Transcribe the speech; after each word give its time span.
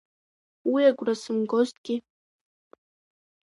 Уи 0.71 0.81
агәра 0.89 1.15
сымгозҭгьы… 1.21 1.95